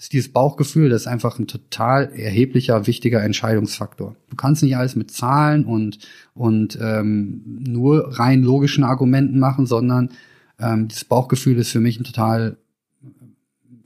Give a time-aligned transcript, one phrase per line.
[0.00, 4.16] ist dieses Bauchgefühl, das ist einfach ein total erheblicher, wichtiger Entscheidungsfaktor.
[4.30, 5.98] Du kannst nicht alles mit Zahlen und,
[6.32, 10.08] und ähm, nur rein logischen Argumenten machen, sondern
[10.58, 12.56] ähm, dieses Bauchgefühl ist für mich ein total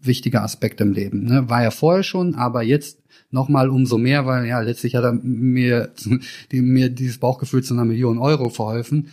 [0.00, 1.24] wichtiger Aspekt im Leben.
[1.24, 1.48] Ne?
[1.50, 3.02] War ja vorher schon, aber jetzt
[3.32, 5.92] nochmal umso mehr, weil ja letztlich hat er mir,
[6.52, 9.08] die, mir dieses Bauchgefühl zu einer Million Euro verholfen.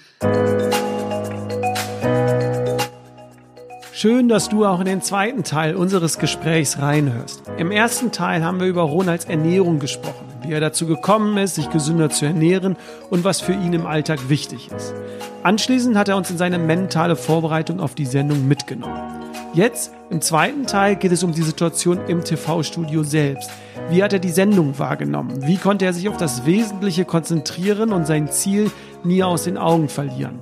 [4.02, 7.44] Schön, dass du auch in den zweiten Teil unseres Gesprächs reinhörst.
[7.60, 11.70] Im ersten Teil haben wir über Ronalds Ernährung gesprochen, wie er dazu gekommen ist, sich
[11.70, 12.78] gesünder zu ernähren
[13.12, 14.96] und was für ihn im Alltag wichtig ist.
[15.44, 19.22] Anschließend hat er uns in seine mentale Vorbereitung auf die Sendung mitgenommen.
[19.54, 23.52] Jetzt, im zweiten Teil, geht es um die Situation im TV-Studio selbst.
[23.92, 25.46] Wie hat er die Sendung wahrgenommen?
[25.46, 28.72] Wie konnte er sich auf das Wesentliche konzentrieren und sein Ziel
[29.04, 30.40] nie aus den Augen verlieren?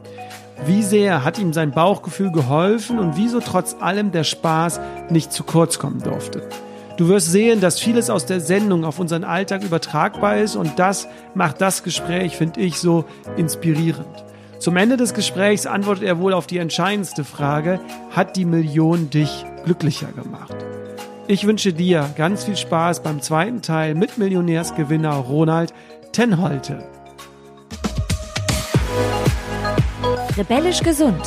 [0.66, 5.44] Wie sehr hat ihm sein Bauchgefühl geholfen und wieso trotz allem der Spaß nicht zu
[5.44, 6.48] kurz kommen durfte.
[6.98, 11.08] Du wirst sehen, dass vieles aus der Sendung auf unseren Alltag übertragbar ist und das
[11.34, 13.06] macht das Gespräch, finde ich, so
[13.38, 14.26] inspirierend.
[14.60, 17.80] Zum Ende des Gesprächs antwortet er wohl auf die entscheidendste Frage,
[18.12, 20.54] hat die Million dich glücklicher gemacht?
[21.28, 25.74] Ich wünsche dir ganz viel Spaß beim zweiten Teil mit Millionärsgewinner Ronald
[26.12, 26.84] Tenholte.
[30.40, 31.20] Rebellisch gesund.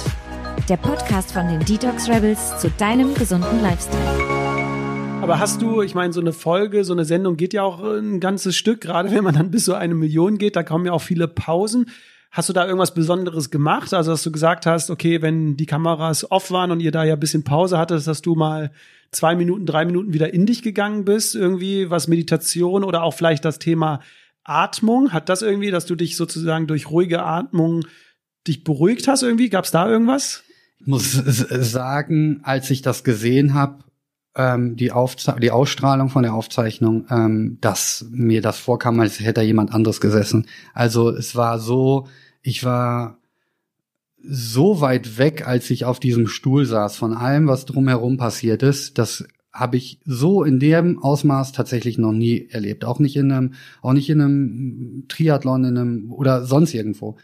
[0.70, 4.00] Der Podcast von den Detox Rebels zu deinem gesunden Lifestyle.
[5.20, 8.20] Aber hast du, ich meine, so eine Folge, so eine Sendung geht ja auch ein
[8.20, 11.02] ganzes Stück, gerade wenn man dann bis so eine Million geht, da kommen ja auch
[11.02, 11.90] viele Pausen.
[12.30, 13.92] Hast du da irgendwas Besonderes gemacht?
[13.92, 17.12] Also, dass du gesagt hast, okay, wenn die Kameras off waren und ihr da ja
[17.12, 18.70] ein bisschen Pause hattet, dass du mal
[19.10, 23.44] zwei Minuten, drei Minuten wieder in dich gegangen bist, irgendwie was Meditation oder auch vielleicht
[23.44, 24.00] das Thema
[24.42, 25.12] Atmung?
[25.12, 27.84] Hat das irgendwie, dass du dich sozusagen durch ruhige Atmung
[28.46, 29.48] dich beruhigt hast irgendwie?
[29.48, 30.42] Gab es da irgendwas?
[30.78, 33.84] Ich muss sagen, als ich das gesehen habe,
[34.34, 39.34] ähm, die, Aufze die Ausstrahlung von der Aufzeichnung, ähm, dass mir das vorkam, als hätte
[39.34, 40.46] da jemand anderes gesessen.
[40.74, 42.08] Also es war so,
[42.42, 43.18] ich war
[44.24, 48.98] so weit weg, als ich auf diesem Stuhl saß, von allem, was drumherum passiert ist,
[48.98, 52.84] das habe ich so in dem Ausmaß tatsächlich noch nie erlebt.
[52.84, 57.16] Auch nicht in einem, auch nicht in einem Triathlon, in einem oder sonst irgendwo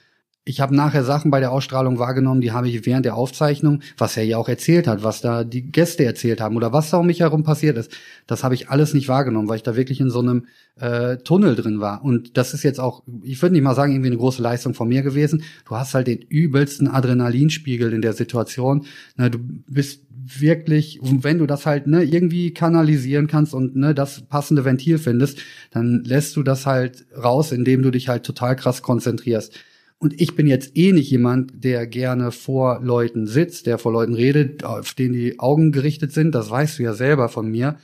[0.48, 4.16] ich habe nachher Sachen bei der Ausstrahlung wahrgenommen, die habe ich während der Aufzeichnung, was
[4.16, 7.06] er ja auch erzählt hat, was da die Gäste erzählt haben oder was da um
[7.06, 7.92] mich herum passiert ist,
[8.26, 10.46] das habe ich alles nicht wahrgenommen, weil ich da wirklich in so einem
[10.80, 12.02] äh, Tunnel drin war.
[12.02, 14.88] Und das ist jetzt auch, ich würde nicht mal sagen, irgendwie eine große Leistung von
[14.88, 15.42] mir gewesen.
[15.66, 18.86] Du hast halt den übelsten Adrenalinspiegel in der Situation.
[19.16, 24.22] Na, du bist wirklich, wenn du das halt ne, irgendwie kanalisieren kannst und ne, das
[24.22, 28.82] passende Ventil findest, dann lässt du das halt raus, indem du dich halt total krass
[28.82, 29.54] konzentrierst.
[30.00, 34.14] Und ich bin jetzt eh nicht jemand, der gerne vor Leuten sitzt, der vor Leuten
[34.14, 36.34] redet, auf denen die Augen gerichtet sind.
[36.34, 37.76] Das weißt du ja selber von mir.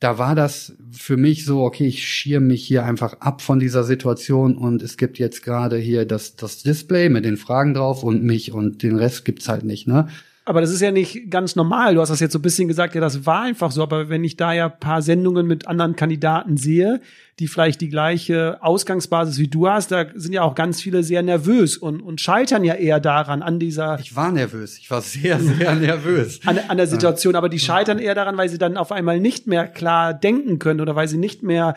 [0.00, 3.84] Da war das für mich so, okay, ich schirme mich hier einfach ab von dieser
[3.84, 8.22] Situation und es gibt jetzt gerade hier das, das Display mit den Fragen drauf und
[8.22, 10.08] mich und den Rest gibt's halt nicht, ne?
[10.48, 11.94] Aber das ist ja nicht ganz normal.
[11.94, 13.82] Du hast das jetzt so ein bisschen gesagt, ja, das war einfach so.
[13.82, 17.02] Aber wenn ich da ja paar Sendungen mit anderen Kandidaten sehe,
[17.38, 21.22] die vielleicht die gleiche Ausgangsbasis wie du hast, da sind ja auch ganz viele sehr
[21.22, 23.98] nervös und, und scheitern ja eher daran, an dieser.
[24.00, 24.78] Ich war nervös.
[24.78, 26.40] Ich war sehr, sehr nervös.
[26.46, 27.36] An, an der Situation.
[27.36, 30.80] Aber die scheitern eher daran, weil sie dann auf einmal nicht mehr klar denken können
[30.80, 31.74] oder weil sie nicht mehr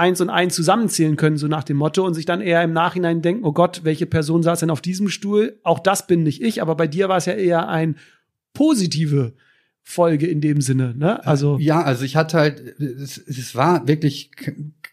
[0.00, 3.20] eins und eins zusammenzählen können, so nach dem Motto, und sich dann eher im Nachhinein
[3.20, 5.60] denken, oh Gott, welche Person saß denn auf diesem Stuhl?
[5.62, 7.96] Auch das bin nicht ich, aber bei dir war es ja eher ein
[8.54, 9.34] positive
[9.82, 11.24] Folge in dem Sinne, ne?
[11.26, 14.30] Also ja, also ich hatte halt, es, es war wirklich,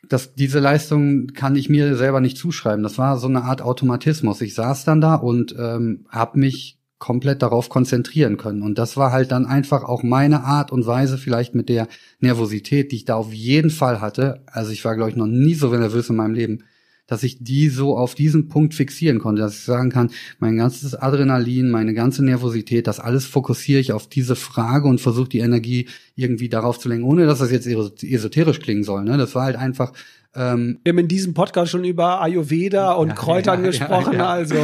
[0.08, 2.84] das, diese Leistung kann ich mir selber nicht zuschreiben.
[2.84, 4.42] Das war so eine Art Automatismus.
[4.42, 8.64] Ich saß dann da und ähm, habe mich komplett darauf konzentrieren können.
[8.64, 11.88] Und das war halt dann einfach auch meine Art und Weise, vielleicht mit der
[12.20, 14.44] Nervosität, die ich da auf jeden Fall hatte.
[14.48, 16.64] Also ich war, glaube ich, noch nie so nervös in meinem Leben,
[17.06, 20.94] dass ich die so auf diesen Punkt fixieren konnte, dass ich sagen kann, mein ganzes
[20.94, 25.88] Adrenalin, meine ganze Nervosität, das alles fokussiere ich auf diese Frage und versuche die Energie
[26.16, 29.06] irgendwie darauf zu lenken, ohne dass das jetzt esoterisch klingen soll.
[29.06, 29.18] Ne?
[29.18, 29.94] Das war halt einfach
[30.38, 34.30] ähm, Wir haben in diesem Podcast schon über Ayurveda und ja, Kräutern ja, gesprochen, ja,
[34.30, 34.56] also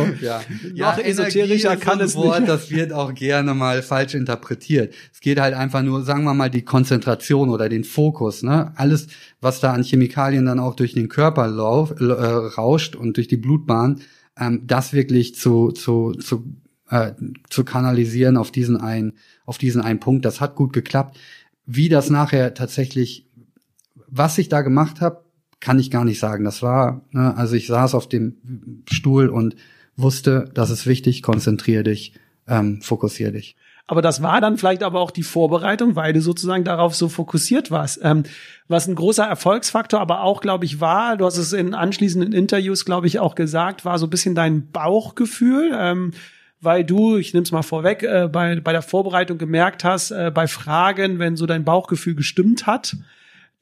[0.75, 2.49] noch esoterischer kann es Wort, nicht.
[2.49, 4.93] Das wird auch gerne mal falsch interpretiert.
[5.11, 8.43] Es geht halt einfach nur, sagen wir mal, die Konzentration oder den Fokus.
[8.43, 8.71] Ne?
[8.75, 9.07] Alles,
[9.41, 13.37] was da an Chemikalien dann auch durch den Körper lauf, äh, rauscht und durch die
[13.37, 14.01] Blutbahn,
[14.39, 16.53] ähm, das wirklich zu, zu, zu,
[16.89, 17.13] äh,
[17.49, 19.13] zu kanalisieren auf diesen einen,
[19.47, 20.23] auf diesen einen Punkt.
[20.23, 21.17] Das hat gut geklappt.
[21.65, 23.27] Wie das nachher tatsächlich,
[24.07, 25.22] was ich da gemacht habe,
[25.63, 26.44] kann ich gar nicht sagen.
[26.44, 28.36] Das war, ne, also ich saß auf dem
[28.92, 29.56] Stuhl und
[29.95, 32.13] wusste, das ist wichtig, konzentrier dich,
[32.48, 33.56] ähm, fokussier dich.
[33.88, 37.71] Aber das war dann vielleicht aber auch die Vorbereitung, weil du sozusagen darauf so fokussiert
[37.71, 38.00] warst.
[38.04, 38.24] Ähm,
[38.68, 42.83] was ein großer Erfolgsfaktor aber auch, glaube ich, war, du hast es in anschließenden Interviews,
[42.83, 45.71] glaube ich, auch gesagt, war so ein bisschen dein Bauchgefühl.
[45.77, 46.12] Ähm,
[46.59, 50.31] weil du, ich nehme es mal vorweg, äh, bei, bei der Vorbereitung gemerkt hast, äh,
[50.33, 52.95] bei Fragen, wenn so dein Bauchgefühl gestimmt hat,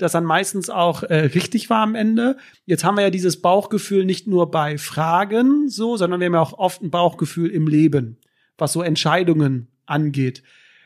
[0.02, 2.38] das dann meistens auch äh, richtig war am Ende.
[2.66, 6.42] Jetzt haben wir ja dieses Bauchgefühl nicht nur bei Fragen so, sondern wir haben ja
[6.42, 8.18] auch oft ein Bauchgefühl im Leben,
[8.58, 10.44] was so Entscheidungen angeht.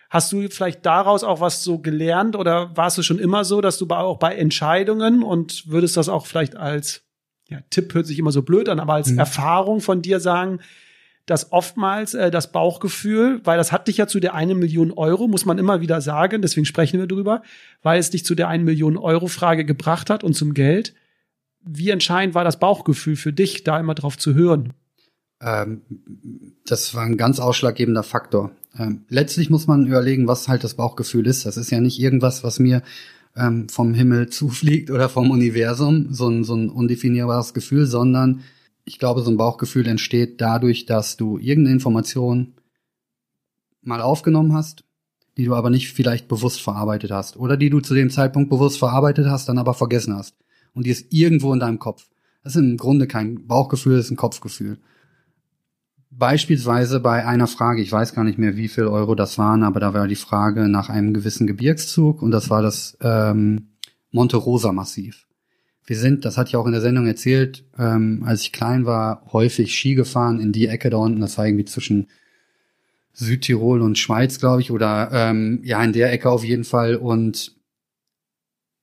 [0.10, 3.78] Hast du vielleicht daraus auch was so gelernt oder warst du schon immer so, dass
[3.78, 7.04] du auch bei Entscheidungen und würdest das auch vielleicht als
[7.50, 9.20] ja, Tipp hört sich immer so blöd an, aber als mhm.
[9.20, 10.60] Erfahrung von dir sagen,
[11.26, 15.28] dass oftmals äh, das Bauchgefühl, weil das hat dich ja zu der eine Million Euro,
[15.28, 17.42] muss man immer wieder sagen, deswegen sprechen wir drüber,
[17.82, 20.94] weil es dich zu der eine Million Euro Frage gebracht hat und zum Geld.
[21.62, 24.74] Wie entscheidend war das Bauchgefühl für dich, da immer drauf zu hören?
[25.42, 25.82] Ähm,
[26.66, 28.52] das war ein ganz ausschlaggebender Faktor.
[28.78, 31.46] Ähm, letztlich muss man überlegen, was halt das Bauchgefühl ist.
[31.46, 32.84] Das ist ja nicht irgendwas, was mir
[33.36, 38.42] ähm, vom Himmel zufliegt oder vom Universum, so ein, so ein undefinierbares Gefühl, sondern
[38.86, 42.54] ich glaube, so ein Bauchgefühl entsteht dadurch, dass du irgendeine Information
[43.82, 44.84] mal aufgenommen hast,
[45.38, 48.78] die du aber nicht vielleicht bewusst verarbeitet hast oder die du zu dem Zeitpunkt bewusst
[48.78, 50.36] verarbeitet hast, dann aber vergessen hast.
[50.74, 52.08] Und die ist irgendwo in deinem Kopf.
[52.44, 54.78] Das ist im Grunde kein Bauchgefühl, das ist ein Kopfgefühl.
[56.12, 59.80] Beispielsweise bei einer Frage, ich weiß gar nicht mehr, wie viel Euro das waren, aber
[59.80, 63.72] da war die Frage nach einem gewissen Gebirgszug und das war das ähm,
[64.12, 65.28] Monte Rosa Massiv.
[65.86, 69.24] Wir sind, das hatte ich auch in der Sendung erzählt, ähm, als ich klein war,
[69.32, 71.22] häufig Ski gefahren in die Ecke da unten.
[71.22, 72.08] Das war irgendwie zwischen
[73.14, 76.96] Südtirol und Schweiz, glaube ich, oder ähm, ja, in der Ecke auf jeden Fall.
[76.96, 77.56] Und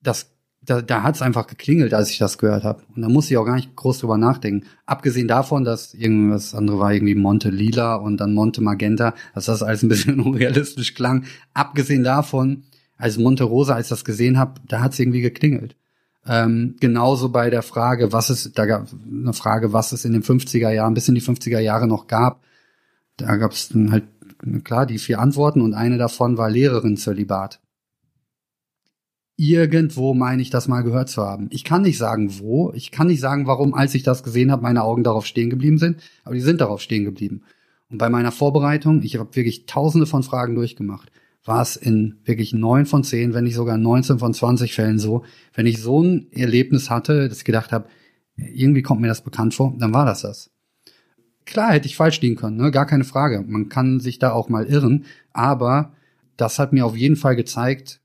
[0.00, 0.31] das,
[0.62, 2.84] da, da hat es einfach geklingelt, als ich das gehört habe.
[2.94, 4.66] Und da musste ich auch gar nicht groß drüber nachdenken.
[4.87, 9.64] Abgesehen davon, dass irgendwas andere war, irgendwie Monte Lila und dann Monte Magenta, dass das
[9.64, 11.25] alles ein bisschen unrealistisch klang.
[11.52, 12.62] Abgesehen davon,
[12.96, 15.75] als Monte Rosa, als ich das gesehen habe, da hat es irgendwie geklingelt.
[16.26, 20.22] Ähm, genauso bei der Frage, was es, da gab eine Frage, was es in den
[20.22, 22.42] 50er Jahren, bis in die 50er Jahre noch gab.
[23.16, 24.04] Da gab es dann halt,
[24.64, 27.60] klar, die vier Antworten und eine davon war Lehrerin Zölibat.
[29.36, 31.48] Irgendwo meine ich das mal gehört zu haben.
[31.50, 32.72] Ich kann nicht sagen, wo.
[32.75, 35.78] Ich kann nicht sagen, warum, als ich das gesehen habe, meine Augen darauf stehen geblieben
[35.78, 36.00] sind.
[36.22, 37.42] Aber die sind darauf stehen geblieben.
[37.90, 41.10] Und bei meiner Vorbereitung, ich habe wirklich tausende von Fragen durchgemacht
[41.44, 45.24] war es in wirklich neun von zehn, wenn nicht sogar 19 von 20 Fällen so.
[45.54, 47.86] Wenn ich so ein Erlebnis hatte, dass ich gedacht habe,
[48.36, 50.50] irgendwie kommt mir das bekannt vor, dann war das das.
[51.44, 52.70] Klar hätte ich falsch liegen können, ne?
[52.70, 53.44] gar keine Frage.
[53.46, 55.92] Man kann sich da auch mal irren, aber
[56.36, 58.00] das hat mir auf jeden Fall gezeigt,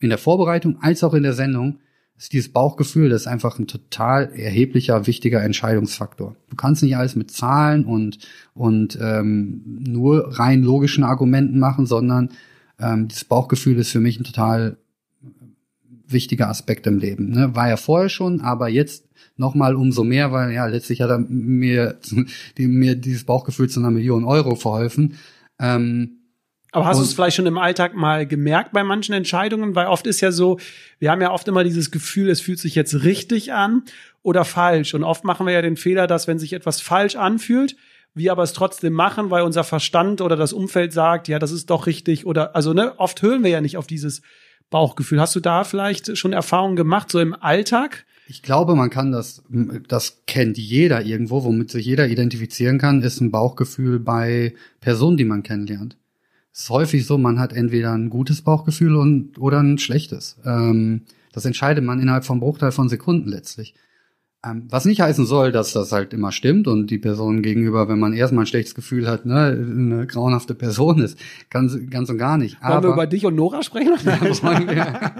[0.00, 1.78] in der Vorbereitung als auch in der Sendung,
[2.18, 6.36] ist dieses Bauchgefühl, das ist einfach ein total erheblicher, wichtiger Entscheidungsfaktor.
[6.50, 8.18] Du kannst nicht alles mit Zahlen und,
[8.54, 12.30] und ähm, nur rein logischen Argumenten machen, sondern
[12.78, 14.76] ähm, das Bauchgefühl ist für mich ein total
[16.06, 17.30] wichtiger Aspekt im Leben.
[17.30, 17.54] Ne?
[17.54, 21.18] War ja vorher schon, aber jetzt noch mal umso mehr, weil ja letztlich hat er
[21.18, 21.98] mir,
[22.58, 25.18] die, mir dieses Bauchgefühl zu einer Million Euro verholfen.
[25.58, 26.18] Ähm,
[26.74, 29.74] aber hast du es vielleicht schon im Alltag mal gemerkt bei manchen Entscheidungen?
[29.74, 30.58] Weil oft ist ja so,
[30.98, 33.82] wir haben ja oft immer dieses Gefühl, es fühlt sich jetzt richtig an
[34.22, 34.94] oder falsch.
[34.94, 37.76] Und oft machen wir ja den Fehler, dass wenn sich etwas falsch anfühlt,
[38.14, 41.70] wir aber es trotzdem machen, weil unser Verstand oder das Umfeld sagt, ja, das ist
[41.70, 44.22] doch richtig oder also ne, oft hören wir ja nicht auf dieses
[44.70, 45.20] Bauchgefühl.
[45.20, 48.04] Hast du da vielleicht schon Erfahrungen gemacht so im Alltag?
[48.26, 49.42] Ich glaube, man kann das,
[49.88, 55.24] das kennt jeder irgendwo, womit sich jeder identifizieren kann, ist ein Bauchgefühl bei Personen, die
[55.24, 55.96] man kennenlernt.
[56.52, 60.38] Es ist häufig so, man hat entweder ein gutes Bauchgefühl und, oder ein schlechtes.
[60.44, 63.74] Ähm, das entscheidet man innerhalb vom Bruchteil von Sekunden letztlich.
[64.44, 68.00] Ähm, was nicht heißen soll, dass das halt immer stimmt und die Person gegenüber, wenn
[68.00, 71.16] man erstmal ein schlechtes Gefühl hat, ne, eine grauenhafte Person ist.
[71.48, 72.60] Ganz, ganz und gar nicht.
[72.60, 73.94] Wollen Aber, wir über dich und Nora sprechen?
[74.04, 74.16] Ja,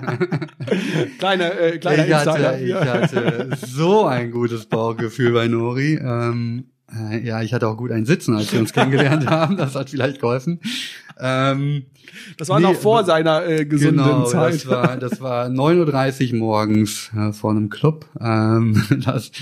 [1.18, 6.00] kleine, äh, kleiner ich hatte, ich hatte so ein gutes Bauchgefühl bei Nori.
[6.02, 6.64] Ähm,
[6.94, 9.56] äh, ja, ich hatte auch gut ein Sitzen, als wir uns kennengelernt haben.
[9.56, 10.60] Das hat vielleicht geholfen.
[11.18, 11.86] Ähm,
[12.36, 14.54] das war nee, noch vor seiner äh, gesunden genau, Zeit.
[14.54, 18.06] Das war, das war 9.30 Uhr morgens äh, vor einem Club.
[18.20, 19.32] Ähm, das,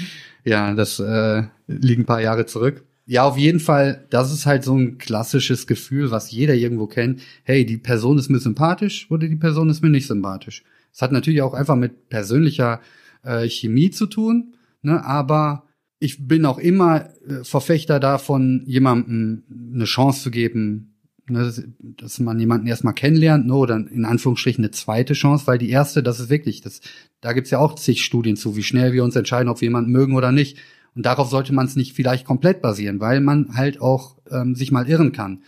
[0.44, 2.84] ja, das äh, liegt ein paar Jahre zurück.
[3.06, 7.22] Ja, auf jeden Fall, das ist halt so ein klassisches Gefühl, was jeder irgendwo kennt.
[7.42, 10.62] Hey, die Person ist mir sympathisch oder die Person ist mir nicht sympathisch.
[10.92, 12.80] Es hat natürlich auch einfach mit persönlicher
[13.24, 15.64] äh, Chemie zu tun, ne, aber
[16.00, 20.94] ich bin auch immer äh, Verfechter davon, jemandem eine Chance zu geben,
[21.28, 25.70] ne, dass man jemanden erstmal kennenlernt, ne, oder in Anführungsstrichen eine zweite Chance, weil die
[25.70, 26.80] erste, das ist wirklich, das,
[27.20, 29.92] da gibt's ja auch zig Studien zu, wie schnell wir uns entscheiden, ob wir jemanden
[29.92, 30.58] mögen oder nicht.
[30.96, 34.72] Und darauf sollte man es nicht vielleicht komplett basieren, weil man halt auch ähm, sich
[34.72, 35.42] mal irren kann.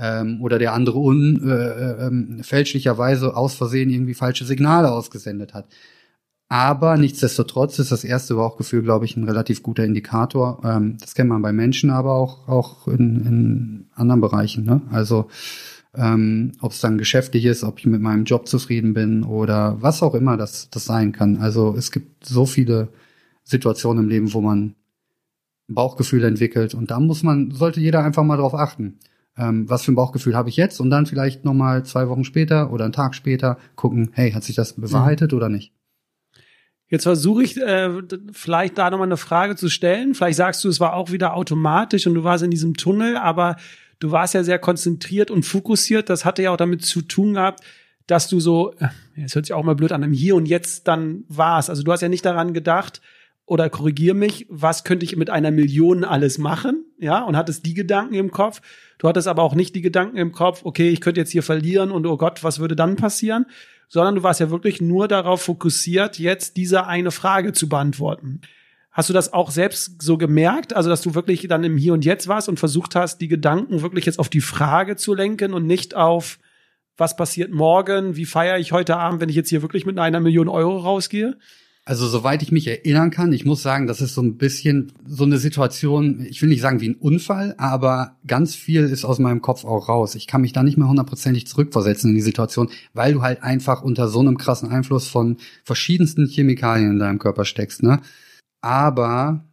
[0.00, 5.66] ähm, oder der andere un, äh, äh, fälschlicherweise aus Versehen irgendwie falsche Signale ausgesendet hat.
[6.52, 10.60] Aber nichtsdestotrotz ist das erste Bauchgefühl, glaube ich, ein relativ guter Indikator.
[10.64, 14.64] Ähm, das kennt man bei Menschen, aber auch, auch in, in anderen Bereichen.
[14.64, 14.82] Ne?
[14.90, 15.28] Also
[15.94, 20.02] ähm, ob es dann geschäftlich ist, ob ich mit meinem Job zufrieden bin oder was
[20.02, 21.36] auch immer das, das sein kann.
[21.36, 22.88] Also es gibt so viele
[23.44, 24.74] Situationen im Leben, wo man
[25.68, 28.98] Bauchgefühl entwickelt und da muss man, sollte jeder einfach mal drauf achten.
[29.36, 32.72] Ähm, was für ein Bauchgefühl habe ich jetzt und dann vielleicht nochmal zwei Wochen später
[32.72, 35.36] oder einen Tag später gucken, hey, hat sich das bewahrheitet mhm.
[35.36, 35.72] oder nicht?
[36.90, 37.88] Jetzt versuche ich äh,
[38.32, 40.14] vielleicht da nochmal eine Frage zu stellen.
[40.14, 43.56] Vielleicht sagst du, es war auch wieder automatisch und du warst in diesem Tunnel, aber
[44.00, 46.10] du warst ja sehr konzentriert und fokussiert.
[46.10, 47.64] Das hatte ja auch damit zu tun gehabt,
[48.08, 48.74] dass du so,
[49.14, 51.70] es hört sich auch mal blöd an, im Hier und Jetzt dann warst.
[51.70, 53.00] Also du hast ja nicht daran gedacht,
[53.46, 56.84] oder korrigier mich, was könnte ich mit einer Million alles machen?
[56.98, 58.62] Ja, und hattest die Gedanken im Kopf.
[58.98, 61.90] Du hattest aber auch nicht die Gedanken im Kopf, okay, ich könnte jetzt hier verlieren
[61.90, 63.46] und oh Gott, was würde dann passieren?
[63.92, 68.40] Sondern du warst ja wirklich nur darauf fokussiert, jetzt diese eine Frage zu beantworten.
[68.92, 70.74] Hast du das auch selbst so gemerkt?
[70.74, 73.82] Also, dass du wirklich dann im Hier und Jetzt warst und versucht hast, die Gedanken
[73.82, 76.38] wirklich jetzt auf die Frage zu lenken und nicht auf,
[76.96, 78.16] was passiert morgen?
[78.16, 81.36] Wie feiere ich heute Abend, wenn ich jetzt hier wirklich mit einer Million Euro rausgehe?
[81.90, 85.24] Also soweit ich mich erinnern kann, ich muss sagen, das ist so ein bisschen so
[85.24, 89.42] eine Situation, ich will nicht sagen wie ein Unfall, aber ganz viel ist aus meinem
[89.42, 90.14] Kopf auch raus.
[90.14, 93.82] Ich kann mich da nicht mehr hundertprozentig zurückversetzen in die Situation, weil du halt einfach
[93.82, 97.98] unter so einem krassen Einfluss von verschiedensten Chemikalien in deinem Körper steckst, ne?
[98.60, 99.44] Aber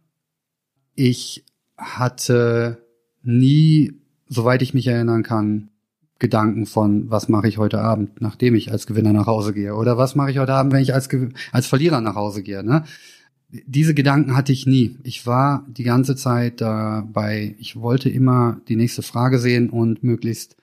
[0.94, 1.44] ich
[1.76, 2.86] hatte
[3.24, 3.94] nie,
[4.28, 5.70] soweit ich mich erinnern kann,
[6.18, 9.74] Gedanken von, was mache ich heute Abend, nachdem ich als Gewinner nach Hause gehe?
[9.74, 11.08] Oder was mache ich heute Abend, wenn ich als,
[11.52, 12.64] als Verlierer nach Hause gehe?
[12.64, 12.84] Ne?
[13.48, 14.98] Diese Gedanken hatte ich nie.
[15.04, 20.56] Ich war die ganze Zeit dabei, ich wollte immer die nächste Frage sehen und möglichst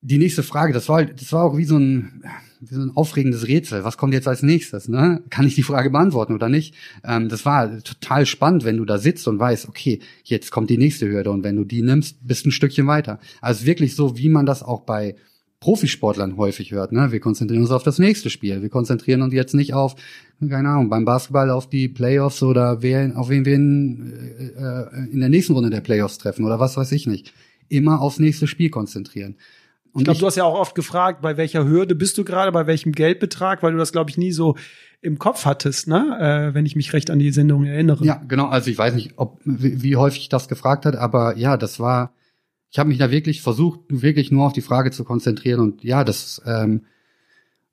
[0.00, 2.22] die nächste Frage, das war, das war auch wie so ein,
[2.62, 3.84] so ein aufregendes Rätsel.
[3.84, 4.88] Was kommt jetzt als nächstes?
[4.88, 5.22] Ne?
[5.30, 6.74] Kann ich die Frage beantworten oder nicht?
[7.04, 10.78] Ähm, das war total spannend, wenn du da sitzt und weißt, okay, jetzt kommt die
[10.78, 13.18] nächste Hürde und wenn du die nimmst, bist ein Stückchen weiter.
[13.40, 15.16] Also wirklich so, wie man das auch bei
[15.60, 16.92] Profisportlern häufig hört.
[16.92, 17.12] Ne?
[17.12, 18.62] Wir konzentrieren uns auf das nächste Spiel.
[18.62, 19.96] Wir konzentrieren uns jetzt nicht auf,
[20.40, 24.12] keine Ahnung, beim Basketball auf die Playoffs oder wer, auf wen wir in,
[24.56, 27.32] äh, in der nächsten Runde der Playoffs treffen oder was weiß ich nicht.
[27.68, 29.36] Immer aufs nächste Spiel konzentrieren.
[29.96, 32.52] Und ich glaube, du hast ja auch oft gefragt, bei welcher Hürde bist du gerade,
[32.52, 34.54] bei welchem Geldbetrag, weil du das, glaube ich, nie so
[35.00, 36.18] im Kopf hattest, ne?
[36.20, 38.04] Äh, wenn ich mich recht an die Sendung erinnere.
[38.04, 38.48] Ja, genau.
[38.48, 42.12] Also ich weiß nicht, ob wie, wie häufig das gefragt hat, aber ja, das war.
[42.70, 46.04] Ich habe mich da wirklich versucht, wirklich nur auf die Frage zu konzentrieren und ja,
[46.04, 46.82] das ähm,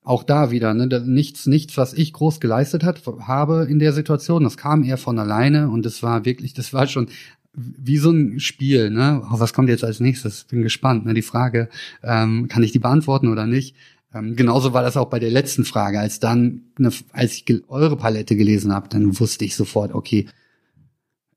[0.02, 4.46] auch da wieder ne, nichts, nichts, was ich groß geleistet hat, habe in der Situation.
[4.46, 7.10] Das kam eher von alleine und es war wirklich, das war schon
[7.54, 9.22] wie so ein Spiel, ne?
[9.32, 10.46] Oh, was kommt jetzt als nächstes?
[10.46, 11.06] Bin gespannt.
[11.06, 11.14] Ne?
[11.14, 11.70] Die Frage,
[12.04, 13.76] ähm, kann ich die beantworten oder nicht?
[14.14, 16.00] Ähm, genauso war das auch bei der letzten Frage.
[16.00, 20.28] Als dann, ne, als ich eure Palette gelesen habe, dann wusste ich sofort, okay,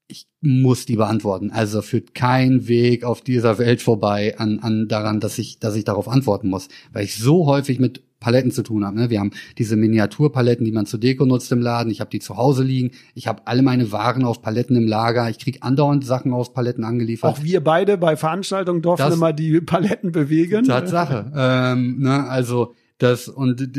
[0.09, 1.51] ich muss die beantworten.
[1.51, 5.85] Also führt kein Weg auf dieser Welt vorbei an, an daran, dass ich, dass ich
[5.85, 8.97] darauf antworten muss, weil ich so häufig mit Paletten zu tun habe.
[8.97, 9.11] Ne?
[9.11, 11.91] Wir haben diese Miniaturpaletten, die man zur Deko nutzt im Laden.
[11.91, 12.93] Ich habe die zu Hause liegen.
[13.15, 15.29] Ich habe alle meine Waren auf Paletten im Lager.
[15.29, 17.31] Ich krieg andauernd Sachen auf Paletten angeliefert.
[17.31, 20.65] Auch wir beide bei Veranstaltungen durften das, immer die Paletten bewegen.
[20.65, 21.31] Tatsache.
[21.37, 22.27] ähm, ne?
[22.29, 23.71] Also das und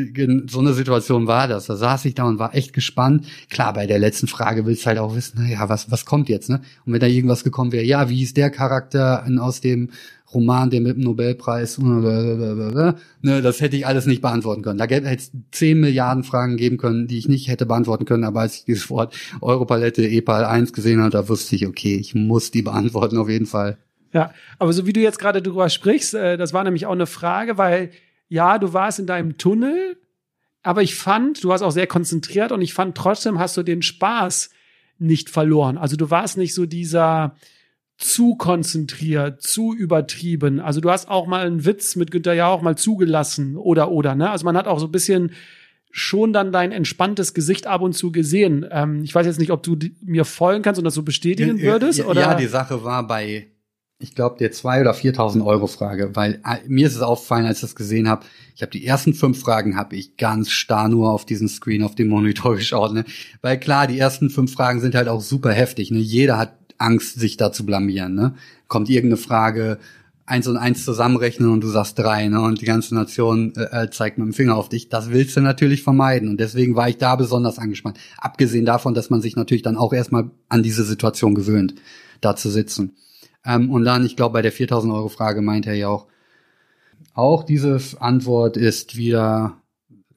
[0.49, 1.65] so eine Situation war das.
[1.65, 3.25] Da saß ich da und war echt gespannt.
[3.49, 6.49] Klar, bei der letzten Frage willst du halt auch wissen, naja, was was kommt jetzt,
[6.49, 6.61] ne?
[6.85, 9.89] Und wenn da irgendwas gekommen wäre, ja, wie ist der Charakter aus dem
[10.33, 14.77] Roman, der mit dem Nobelpreis, ne, das hätte ich alles nicht beantworten können.
[14.77, 18.41] Da hätte es zehn Milliarden Fragen geben können, die ich nicht hätte beantworten können, aber
[18.41, 22.51] als ich dieses Wort Europalette EPAL 1 gesehen habe, da wusste ich, okay, ich muss
[22.51, 23.77] die beantworten auf jeden Fall.
[24.13, 27.07] Ja, aber so wie du jetzt gerade drüber sprichst, äh, das war nämlich auch eine
[27.07, 27.91] Frage, weil
[28.27, 29.97] ja, du warst in deinem Tunnel,
[30.63, 33.81] aber ich fand, du warst auch sehr konzentriert und ich fand trotzdem hast du den
[33.81, 34.49] Spaß
[34.99, 35.77] nicht verloren.
[35.77, 37.35] Also du warst nicht so dieser,
[37.97, 40.59] zu konzentriert, zu übertrieben.
[40.59, 44.13] Also du hast auch mal einen Witz mit Günther ja auch mal zugelassen oder oder
[44.13, 44.29] ne?
[44.29, 45.31] Also man hat auch so ein bisschen
[45.89, 48.65] schon dann dein entspanntes Gesicht ab und zu gesehen.
[48.69, 51.99] Ähm, ich weiß jetzt nicht, ob du mir folgen kannst und das so bestätigen würdest.
[51.99, 52.21] Ja, oder?
[52.21, 53.47] ja, die Sache war bei,
[53.99, 57.57] ich glaube, der zwei oder 4.000 Euro Frage, weil äh, mir ist es aufgefallen, als
[57.57, 58.25] ich das gesehen habe.
[58.55, 61.95] Ich habe die ersten fünf Fragen habe ich ganz starr nur auf diesen Screen, auf
[61.95, 63.05] dem Monitor geschaut, ne?
[63.41, 65.99] Weil klar, die ersten fünf Fragen sind halt auch super heftig, ne?
[65.99, 68.13] Jeder hat Angst, sich da zu blamieren.
[68.13, 68.35] Ne?
[68.67, 69.79] Kommt irgendeine Frage,
[70.27, 72.39] eins und eins zusammenrechnen und du sagst drei, ne?
[72.39, 74.89] Und die ganze Nation äh, äh, zeigt mit dem Finger auf dich.
[74.89, 76.29] Das willst du natürlich vermeiden.
[76.29, 77.97] Und deswegen war ich da besonders angespannt.
[78.19, 81.73] Abgesehen davon, dass man sich natürlich dann auch erstmal an diese Situation gewöhnt,
[82.21, 82.93] da zu sitzen.
[83.47, 86.07] Ähm, und dann, ich glaube, bei der 4000 Euro Frage meint er ja auch,
[87.13, 89.61] auch diese Antwort ist wieder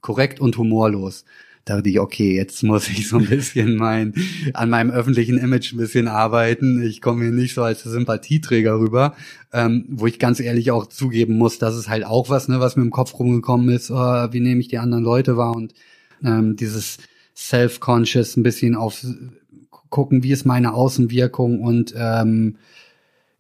[0.01, 1.25] korrekt und humorlos.
[1.65, 4.15] Da dachte ich, okay, jetzt muss ich so ein bisschen mein,
[4.55, 6.83] an meinem öffentlichen Image ein bisschen arbeiten.
[6.83, 9.15] Ich komme hier nicht so als Sympathieträger rüber,
[9.53, 12.77] ähm, wo ich ganz ehrlich auch zugeben muss, dass es halt auch was, ne, was
[12.77, 15.75] mir im Kopf rumgekommen ist, oh, wie nehme ich die anderen Leute wahr und
[16.25, 16.99] ähm, dieses
[17.37, 19.05] Self-Conscious ein bisschen auf
[19.91, 22.57] gucken, wie ist meine Außenwirkung und ähm,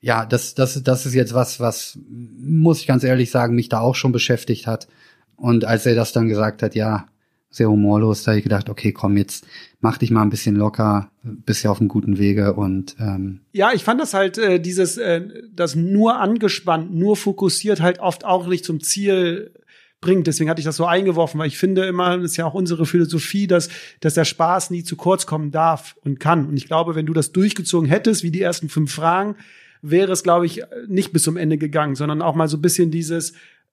[0.00, 3.80] ja, das, das, das ist jetzt was, was, muss ich ganz ehrlich sagen, mich da
[3.80, 4.88] auch schon beschäftigt hat.
[5.36, 7.06] Und als er das dann gesagt hat, ja,
[7.50, 9.44] sehr humorlos, da habe ich gedacht, okay, komm, jetzt
[9.80, 13.72] mach dich mal ein bisschen locker, bist ja auf einem guten Wege und ähm Ja,
[13.72, 18.46] ich fand das halt, äh, dieses, äh, das nur angespannt, nur fokussiert halt oft auch
[18.46, 19.52] nicht zum Ziel
[20.00, 20.26] bringt.
[20.28, 22.86] Deswegen hatte ich das so eingeworfen, weil ich finde immer, das ist ja auch unsere
[22.86, 26.46] Philosophie, dass, dass der Spaß nie zu kurz kommen darf und kann.
[26.46, 29.36] Und ich glaube, wenn du das durchgezogen hättest, wie die ersten fünf Fragen,
[29.82, 32.90] wäre es, glaube ich, nicht bis zum Ende gegangen, sondern auch mal so ein bisschen
[32.90, 33.32] dieses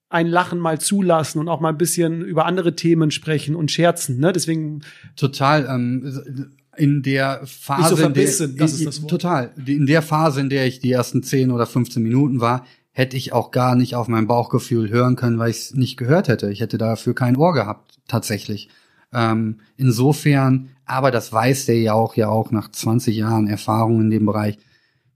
[0.09, 4.19] ein Lachen mal zulassen und auch mal ein bisschen über andere Themen sprechen und scherzen.
[4.19, 4.31] Ne?
[4.31, 4.81] Deswegen
[5.15, 9.09] total ähm, in der Phase, so verbissen, der, das ist das Wort.
[9.09, 13.17] total in der Phase, in der ich die ersten 10 oder 15 Minuten war, hätte
[13.17, 16.51] ich auch gar nicht auf mein Bauchgefühl hören können, weil ich es nicht gehört hätte.
[16.51, 18.69] Ich hätte dafür kein Ohr gehabt, tatsächlich.
[19.13, 24.09] Ähm, insofern, aber das weiß der ja auch, ja auch nach 20 Jahren Erfahrung in
[24.09, 24.57] dem Bereich,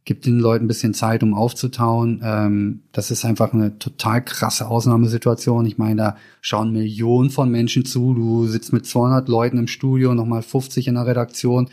[0.04, 2.22] gibt den Leuten ein bisschen Zeit, um aufzutauen.
[2.24, 5.66] Ähm, das ist einfach eine total krasse Ausnahmesituation.
[5.66, 8.14] Ich meine, da schauen Millionen von Menschen zu.
[8.14, 11.70] Du sitzt mit 200 Leuten im Studio, nochmal 50 in der Redaktion.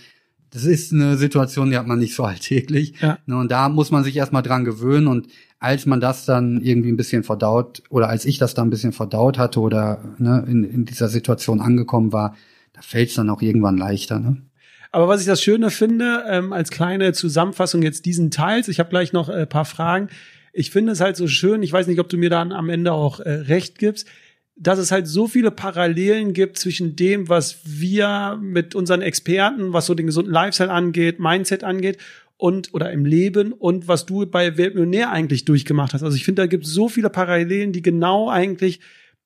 [0.50, 2.94] Das ist eine Situation, die hat man nicht so alltäglich.
[3.00, 3.18] Ja.
[3.26, 5.06] Ne, und da muss man sich erstmal dran gewöhnen.
[5.06, 8.70] Und als man das dann irgendwie ein bisschen verdaut, oder als ich das dann ein
[8.70, 12.34] bisschen verdaut hatte oder ne, in, in dieser Situation angekommen war,
[12.74, 14.20] da fällt es dann auch irgendwann leichter.
[14.20, 14.42] Ne?
[14.90, 18.90] Aber was ich das Schöne finde, ähm, als kleine Zusammenfassung jetzt diesen Teils, ich habe
[18.90, 20.08] gleich noch ein äh, paar Fragen.
[20.52, 22.92] Ich finde es halt so schön, ich weiß nicht, ob du mir dann am Ende
[22.92, 24.08] auch äh, recht gibst,
[24.56, 29.86] dass es halt so viele Parallelen gibt zwischen dem, was wir mit unseren Experten, was
[29.86, 31.98] so den gesunden Lifestyle angeht, Mindset angeht
[32.36, 36.02] und oder im Leben und was du bei Weltmillionär eigentlich durchgemacht hast.
[36.02, 38.80] Also ich finde, da gibt es so viele Parallelen, die genau eigentlich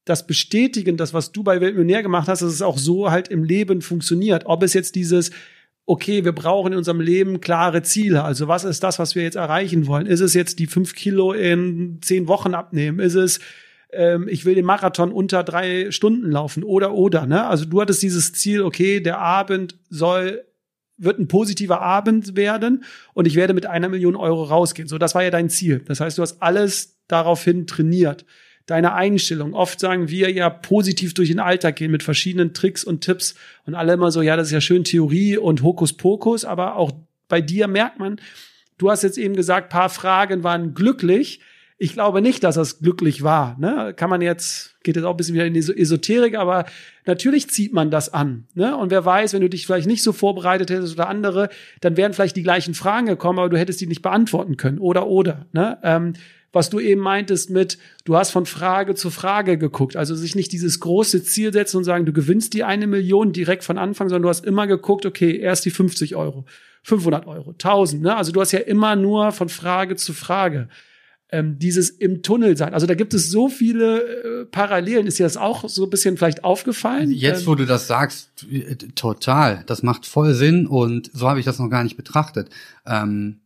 [0.05, 3.45] das bestätigen, das, was du bei Weltmillionär gemacht hast, dass es auch so halt im
[3.45, 4.47] Leben funktioniert.
[4.47, 5.31] Ob es jetzt dieses,
[5.87, 8.25] okay, wir brauchen in unserem Leben klare Ziele.
[8.25, 10.07] Also was ist das, was wir jetzt erreichen wollen?
[10.07, 12.99] Ist es jetzt die fünf Kilo in zehn Wochen abnehmen?
[12.99, 13.39] Ist es,
[13.93, 17.47] ähm, ich will den Marathon unter drei Stunden laufen oder oder, ne?
[17.47, 20.45] Also du hattest dieses Ziel, okay, der Abend soll
[20.99, 24.87] wird ein positiver Abend werden und ich werde mit einer Million Euro rausgehen.
[24.87, 25.83] So, das war ja dein Ziel.
[25.87, 28.25] Das heißt, du hast alles daraufhin trainiert
[28.67, 29.55] deine Einstellung.
[29.55, 33.35] Oft sagen wir ja positiv durch den Alltag gehen mit verschiedenen Tricks und Tipps
[33.67, 36.93] und alle immer so, ja, das ist ja schön Theorie und Hokuspokus, aber auch
[37.29, 38.21] bei dir merkt man,
[38.79, 41.41] du hast jetzt eben gesagt, paar Fragen waren glücklich.
[41.79, 43.57] Ich glaube nicht, dass das glücklich war.
[43.59, 43.93] Ne?
[43.97, 46.67] Kann man jetzt, geht jetzt auch ein bisschen wieder in die Esoterik, aber
[47.07, 48.47] natürlich zieht man das an.
[48.55, 48.77] Ne?
[48.77, 51.49] Und wer weiß, wenn du dich vielleicht nicht so vorbereitet hättest oder andere,
[51.81, 54.79] dann wären vielleicht die gleichen Fragen gekommen, aber du hättest die nicht beantworten können.
[54.79, 55.47] Oder, oder.
[55.53, 55.79] Ne?
[55.83, 56.13] Ähm,
[56.53, 59.97] was du eben meintest mit, du hast von Frage zu Frage geguckt.
[59.97, 63.65] Also sich nicht dieses große Ziel setzen und sagen, du gewinnst die eine Million direkt
[63.65, 66.45] von Anfang, sondern du hast immer geguckt, okay, erst die 50 Euro,
[66.83, 68.03] 500 Euro, 1000.
[68.03, 68.17] Ne?
[68.17, 70.69] Also du hast ja immer nur von Frage zu Frage.
[71.35, 72.75] Ähm, dieses im Tunnel sein.
[72.75, 74.03] Also da gibt es so viele
[74.43, 75.07] äh, Parallelen.
[75.07, 77.11] Ist dir das auch so ein bisschen vielleicht aufgefallen?
[77.11, 79.65] Jetzt, wo du das sagst, äh, total.
[79.67, 82.51] Das macht voll Sinn und so habe ich das noch gar nicht betrachtet.
[82.85, 83.39] Ähm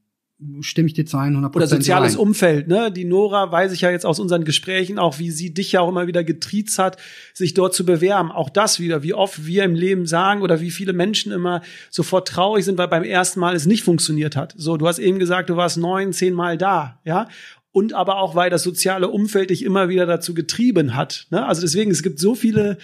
[0.61, 2.21] stimme ich dir zu 100 Oder soziales rein.
[2.21, 2.93] Umfeld, ne?
[2.93, 5.89] Die Nora weiß ich ja jetzt aus unseren Gesprächen auch, wie sie dich ja auch
[5.89, 6.99] immer wieder getriezt hat,
[7.33, 8.31] sich dort zu bewerben.
[8.31, 12.29] Auch das wieder, wie oft wir im Leben sagen oder wie viele Menschen immer sofort
[12.29, 14.55] traurig sind, weil beim ersten Mal es nicht funktioniert hat.
[14.59, 17.29] So, du hast eben gesagt, du warst neun, zehn Mal da, ja?
[17.73, 21.27] Und aber auch, weil das soziale Umfeld dich immer wieder dazu getrieben hat.
[21.31, 21.45] Ne?
[21.45, 22.79] Also deswegen, es gibt so viele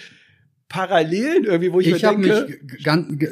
[0.69, 2.59] Parallelen irgendwie, wo ich, ich mir denke.
[2.61, 3.23] Mich ganz,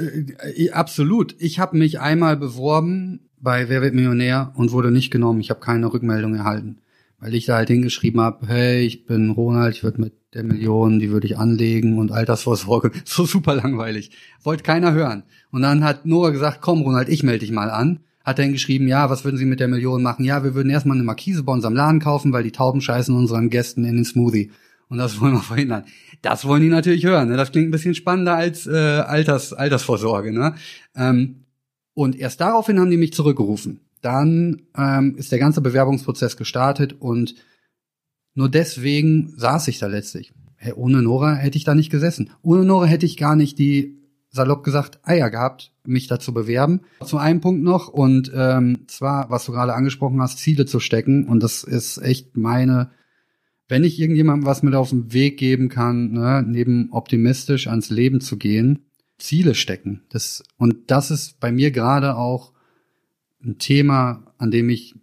[0.55, 1.35] äh, absolut.
[1.37, 5.41] Ich habe mich einmal beworben bei Wer wird Millionär und wurde nicht genommen.
[5.41, 6.77] Ich habe keine Rückmeldung erhalten,
[7.19, 10.99] weil ich da halt hingeschrieben habe, hey, ich bin Ronald, ich würde mit der Million,
[10.99, 12.91] die würde ich anlegen und Altersvorsorge.
[13.05, 14.11] So super langweilig.
[14.43, 15.23] Wollte keiner hören.
[15.51, 17.99] Und dann hat Noah gesagt, komm Ronald, ich melde dich mal an.
[18.23, 20.23] Hat er geschrieben, ja, was würden Sie mit der Million machen?
[20.23, 23.49] Ja, wir würden erstmal eine Markise bei unserem Laden kaufen, weil die Tauben scheißen unseren
[23.49, 24.51] Gästen in den Smoothie.
[24.89, 25.85] Und das wollen wir verhindern.
[26.21, 27.29] Das wollen die natürlich hören.
[27.29, 27.37] Ne?
[27.37, 30.31] Das klingt ein bisschen spannender als äh, Alters, Altersvorsorge.
[30.31, 30.53] Ne?
[30.95, 31.40] Ähm,
[31.93, 33.81] und erst daraufhin haben die mich zurückgerufen.
[34.01, 37.35] Dann ähm, ist der ganze Bewerbungsprozess gestartet und
[38.33, 40.33] nur deswegen saß ich da letztlich.
[40.55, 42.29] Hey, ohne Nora hätte ich da nicht gesessen.
[42.41, 46.81] Ohne Nora hätte ich gar nicht die salopp gesagt Eier gehabt, mich dazu bewerben.
[47.03, 51.27] Zu einem Punkt noch und ähm, zwar, was du gerade angesprochen hast, Ziele zu stecken
[51.27, 52.91] und das ist echt meine,
[53.67, 58.21] wenn ich irgendjemandem was mit auf den Weg geben kann, ne, neben optimistisch ans Leben
[58.21, 58.85] zu gehen,
[59.21, 60.01] Ziele stecken.
[60.09, 62.53] Das und das ist bei mir gerade auch
[63.43, 64.95] ein Thema, an dem ich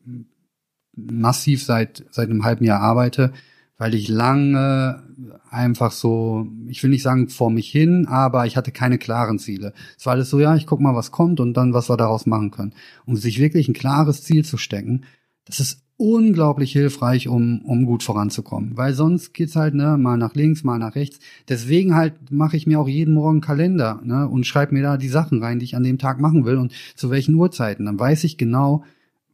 [0.94, 3.32] massiv seit seit einem halben Jahr arbeite
[3.78, 5.04] weil ich lange
[5.50, 9.72] einfach so, ich will nicht sagen vor mich hin, aber ich hatte keine klaren Ziele.
[9.96, 12.26] Es war alles so, ja, ich guck mal, was kommt und dann, was wir daraus
[12.26, 12.74] machen können.
[13.06, 15.04] Um sich wirklich ein klares Ziel zu stecken,
[15.44, 18.76] das ist unglaublich hilfreich, um, um gut voranzukommen.
[18.76, 21.18] Weil sonst geht's halt, ne, mal nach links, mal nach rechts.
[21.48, 24.96] Deswegen halt mache ich mir auch jeden Morgen einen Kalender, ne, und schreibe mir da
[24.96, 27.84] die Sachen rein, die ich an dem Tag machen will und zu welchen Uhrzeiten.
[27.84, 28.84] Dann weiß ich genau,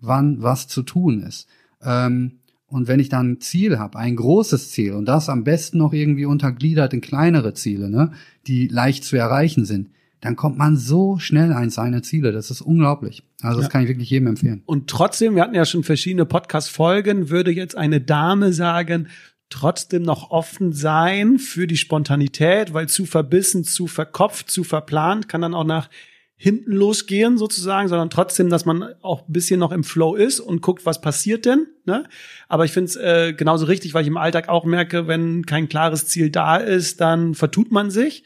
[0.00, 1.46] wann was zu tun ist.
[1.83, 5.79] Ähm, und wenn ich dann ein Ziel habe, ein großes Ziel und das am besten
[5.79, 8.12] noch irgendwie untergliedert in kleinere Ziele, ne,
[8.46, 9.90] die leicht zu erreichen sind,
[10.24, 12.32] dann kommt man so schnell an seine Ziele.
[12.32, 13.22] Das ist unglaublich.
[13.42, 13.70] Also das ja.
[13.70, 14.62] kann ich wirklich jedem empfehlen.
[14.64, 19.08] Und trotzdem, wir hatten ja schon verschiedene Podcast-Folgen, würde jetzt eine Dame sagen,
[19.50, 25.42] trotzdem noch offen sein für die Spontanität, weil zu verbissen, zu verkopft, zu verplant kann
[25.42, 25.90] dann auch nach
[26.37, 30.62] hinten losgehen sozusagen, sondern trotzdem, dass man auch ein bisschen noch im Flow ist und
[30.62, 31.66] guckt, was passiert denn.
[31.84, 32.04] Ne?
[32.48, 35.68] Aber ich finde es äh, genauso richtig, weil ich im Alltag auch merke, wenn kein
[35.68, 38.24] klares Ziel da ist, dann vertut man sich.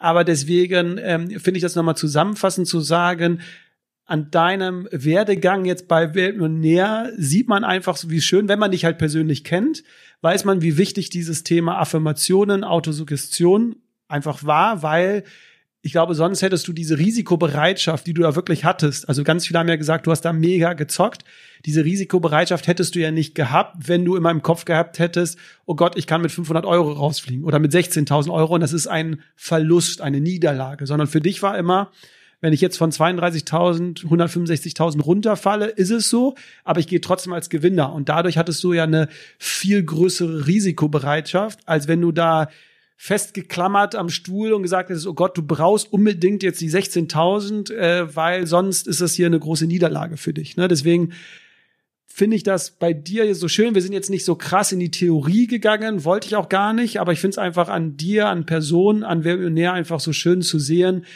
[0.00, 3.42] Aber deswegen ähm, finde ich das nochmal zusammenfassend zu sagen,
[4.06, 8.84] an deinem Werdegang jetzt bei Weltmillionär sieht man einfach so, wie schön, wenn man dich
[8.84, 9.84] halt persönlich kennt,
[10.22, 13.76] weiß man, wie wichtig dieses Thema Affirmationen, Autosuggestion
[14.08, 15.22] einfach war, weil
[15.82, 19.08] ich glaube, sonst hättest du diese Risikobereitschaft, die du da wirklich hattest.
[19.08, 21.24] Also ganz viele haben ja gesagt, du hast da mega gezockt.
[21.64, 25.74] Diese Risikobereitschaft hättest du ja nicht gehabt, wenn du in meinem Kopf gehabt hättest, oh
[25.74, 29.22] Gott, ich kann mit 500 Euro rausfliegen oder mit 16.000 Euro und das ist ein
[29.36, 30.86] Verlust, eine Niederlage.
[30.86, 31.90] Sondern für dich war immer,
[32.42, 37.48] wenn ich jetzt von 32.000, 165.000 runterfalle, ist es so, aber ich gehe trotzdem als
[37.48, 37.94] Gewinner.
[37.94, 42.48] Und dadurch hattest du ja eine viel größere Risikobereitschaft, als wenn du da
[43.02, 48.14] festgeklammert am Stuhl und gesagt hättest, oh Gott, du brauchst unbedingt jetzt die 16.000, äh,
[48.14, 50.58] weil sonst ist das hier eine große Niederlage für dich.
[50.58, 50.68] Ne?
[50.68, 51.14] Deswegen
[52.04, 53.74] finde ich das bei dir so schön.
[53.74, 57.00] Wir sind jetzt nicht so krass in die Theorie gegangen, wollte ich auch gar nicht,
[57.00, 60.58] aber ich finde es einfach an dir, an Personen, an Verionär einfach so schön zu
[60.58, 61.06] sehen,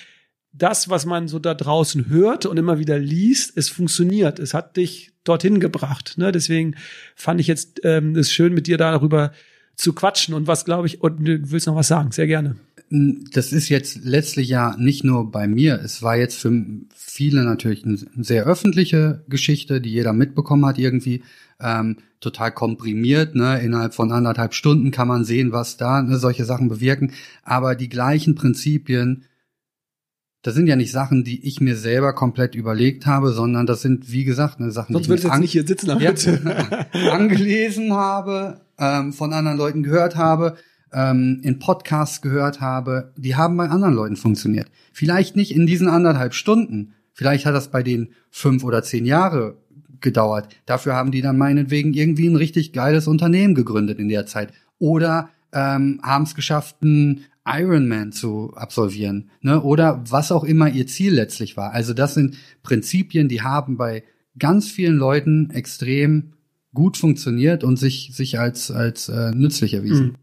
[0.53, 4.39] das, was man so da draußen hört und immer wieder liest, es funktioniert.
[4.39, 6.15] Es hat dich dorthin gebracht.
[6.17, 6.33] Ne?
[6.33, 6.77] Deswegen
[7.15, 9.33] fand ich jetzt ähm, es schön, mit dir darüber
[9.77, 12.57] zu quatschen und was, glaube ich, und du willst noch was sagen, sehr gerne.
[12.91, 15.81] Das ist jetzt letztlich ja nicht nur bei mir.
[15.83, 16.53] Es war jetzt für
[16.95, 21.23] viele natürlich eine sehr öffentliche Geschichte, die jeder mitbekommen hat irgendwie.
[21.61, 23.61] Ähm, total komprimiert, ne?
[23.61, 27.13] innerhalb von anderthalb Stunden kann man sehen, was da ne, solche Sachen bewirken.
[27.43, 29.25] Aber die gleichen Prinzipien,
[30.45, 34.13] das sind ja nicht Sachen, die ich mir selber komplett überlegt habe, sondern das sind,
[34.13, 39.15] wie gesagt, ne, Sachen, Sonst die ich jetzt nicht hier sitzen, ja, angelesen habe, ähm,
[39.15, 40.57] von anderen Leuten gehört habe,
[40.93, 44.71] ähm, in Podcasts gehört habe, die haben bei anderen Leuten funktioniert.
[44.93, 46.93] Vielleicht nicht in diesen anderthalb Stunden.
[47.15, 49.57] Vielleicht hat das bei denen fünf oder zehn Jahre
[50.03, 50.49] gedauert.
[50.67, 54.53] Dafür haben die dann meinetwegen irgendwie ein richtig geiles Unternehmen gegründet in der Zeit.
[54.79, 59.31] Oder ähm, haben es geschafft, einen Ironman zu absolvieren.
[59.41, 59.63] Ne?
[59.63, 61.73] Oder was auch immer ihr Ziel letztlich war.
[61.73, 64.05] Also das sind Prinzipien, die haben bei
[64.39, 66.33] ganz vielen Leuten extrem
[66.73, 70.07] gut funktioniert und sich, sich als, als äh, nützlich erwiesen.
[70.07, 70.15] Mhm.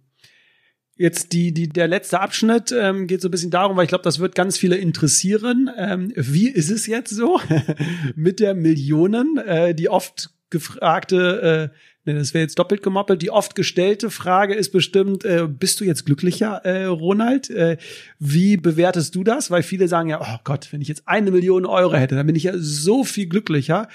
[0.97, 4.03] Jetzt die, die, der letzte Abschnitt ähm, geht so ein bisschen darum, weil ich glaube,
[4.03, 5.69] das wird ganz viele interessieren.
[5.75, 7.39] Ähm, wie ist es jetzt so
[8.15, 13.55] mit der Millionen, äh, die oft gefragte, äh, das wäre jetzt doppelt gemoppelt, die oft
[13.55, 17.49] gestellte Frage ist bestimmt, äh, bist du jetzt glücklicher, äh, Ronald?
[17.49, 17.77] Äh,
[18.17, 19.51] wie bewertest du das?
[19.51, 22.35] Weil viele sagen ja, oh Gott, wenn ich jetzt eine Million Euro hätte, dann bin
[22.35, 23.87] ich ja so viel glücklicher.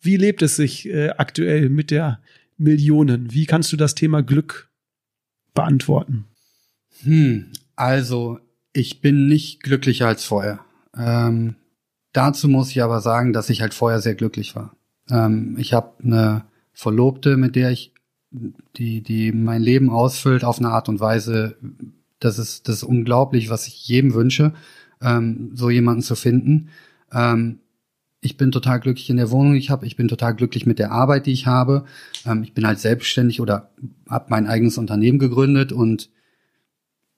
[0.00, 2.20] Wie lebt es sich äh, aktuell mit der
[2.56, 3.32] Millionen?
[3.32, 4.70] Wie kannst du das Thema Glück
[5.52, 6.26] beantworten?
[7.02, 8.38] Hm, also
[8.72, 10.60] ich bin nicht glücklicher als vorher.
[10.96, 11.56] Ähm,
[12.12, 14.76] dazu muss ich aber sagen, dass ich halt vorher sehr glücklich war.
[15.10, 16.44] Ähm, ich habe eine
[16.78, 17.92] Verlobte, mit der ich
[18.76, 21.56] die die mein Leben ausfüllt auf eine Art und Weise,
[22.20, 24.54] das ist das ist unglaublich, was ich jedem wünsche,
[25.02, 26.68] ähm, so jemanden zu finden.
[27.12, 27.58] Ähm,
[28.20, 29.86] ich bin total glücklich in der Wohnung, die ich habe.
[29.86, 31.84] Ich bin total glücklich mit der Arbeit, die ich habe.
[32.24, 33.70] Ähm, ich bin halt selbstständig oder
[34.08, 36.10] habe mein eigenes Unternehmen gegründet und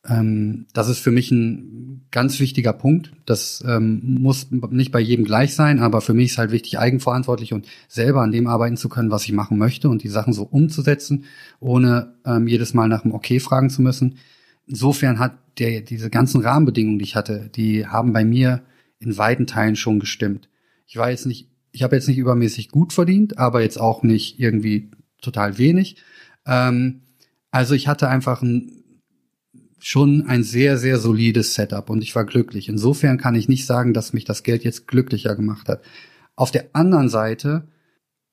[0.08, 3.12] ähm, das ist für mich ein ganz wichtiger Punkt.
[3.24, 7.52] Das ähm, muss nicht bei jedem gleich sein, aber für mich ist halt wichtig, eigenverantwortlich
[7.52, 10.42] und selber an dem arbeiten zu können, was ich machen möchte und die Sachen so
[10.42, 11.24] umzusetzen,
[11.60, 14.18] ohne ähm, jedes Mal nach dem Okay fragen zu müssen.
[14.66, 18.62] insofern hat der, diese ganzen Rahmenbedingungen, die ich hatte, die haben bei mir
[18.98, 20.48] in weiten Teilen schon gestimmt.
[20.86, 24.38] Ich war jetzt nicht, ich habe jetzt nicht übermäßig gut verdient, aber jetzt auch nicht
[24.38, 25.96] irgendwie total wenig.
[26.46, 27.02] Ähm,
[27.50, 28.79] also ich hatte einfach ein,
[29.80, 32.68] schon ein sehr, sehr solides Setup und ich war glücklich.
[32.68, 35.82] Insofern kann ich nicht sagen, dass mich das Geld jetzt glücklicher gemacht hat.
[36.36, 37.68] Auf der anderen Seite,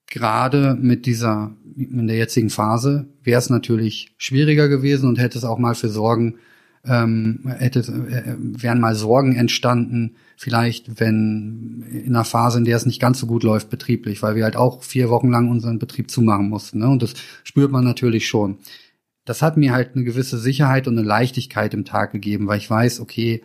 [0.08, 5.46] gerade mit dieser, in der jetzigen Phase, wäre es natürlich schwieriger gewesen und hätte es
[5.46, 6.36] auch mal für Sorgen,
[6.86, 12.86] ähm, hätte, äh, wären mal Sorgen entstanden, vielleicht wenn in einer Phase, in der es
[12.86, 16.12] nicht ganz so gut läuft betrieblich, weil wir halt auch vier Wochen lang unseren Betrieb
[16.12, 16.80] zumachen mussten.
[16.80, 16.88] Ne?
[16.88, 18.58] Und das spürt man natürlich schon
[19.28, 22.70] das hat mir halt eine gewisse Sicherheit und eine Leichtigkeit im Tag gegeben, weil ich
[22.70, 23.44] weiß, okay,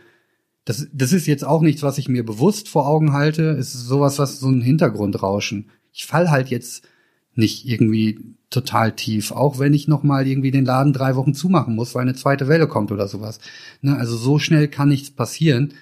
[0.64, 3.50] das, das ist jetzt auch nichts, was ich mir bewusst vor Augen halte.
[3.50, 5.70] Es ist sowas, was so ein Hintergrundrauschen.
[5.92, 6.86] Ich fall halt jetzt
[7.34, 11.74] nicht irgendwie total tief, auch wenn ich noch mal irgendwie den Laden drei Wochen zumachen
[11.74, 13.40] muss, weil eine zweite Welle kommt oder sowas.
[13.80, 15.74] Ne, also so schnell kann nichts passieren.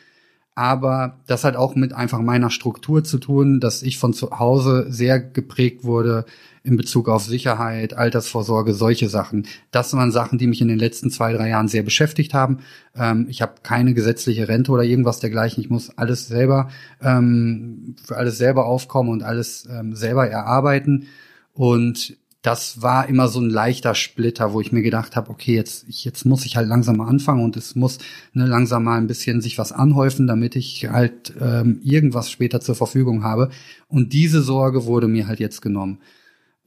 [0.55, 4.87] Aber das hat auch mit einfach meiner Struktur zu tun, dass ich von zu Hause
[4.89, 6.25] sehr geprägt wurde
[6.63, 9.47] in Bezug auf Sicherheit, Altersvorsorge, solche Sachen.
[9.71, 12.59] Das waren Sachen, die mich in den letzten zwei, drei Jahren sehr beschäftigt haben.
[12.95, 15.63] Ähm, ich habe keine gesetzliche Rente oder irgendwas dergleichen.
[15.63, 16.69] Ich muss alles selber
[17.03, 21.07] ähm, für alles selber aufkommen und alles ähm, selber erarbeiten.
[21.55, 25.85] Und das war immer so ein leichter Splitter, wo ich mir gedacht habe, okay, jetzt,
[25.89, 27.99] ich, jetzt muss ich halt langsam mal anfangen und es muss
[28.33, 32.75] ne, langsam mal ein bisschen sich was anhäufen, damit ich halt ähm, irgendwas später zur
[32.75, 33.51] Verfügung habe.
[33.89, 35.99] Und diese Sorge wurde mir halt jetzt genommen.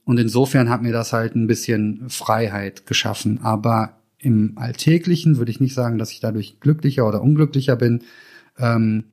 [0.04, 3.40] Und insofern hat mir das halt ein bisschen Freiheit geschaffen.
[3.42, 8.02] Aber im Alltäglichen würde ich nicht sagen, dass ich dadurch glücklicher oder unglücklicher bin.
[8.58, 9.04] Ähm,